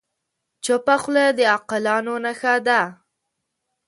چپه 0.63 0.95
خوله، 1.01 1.25
د 1.37 1.39
عاقلو 1.51 2.15
نښه 2.23 2.53
ده. 2.67 2.81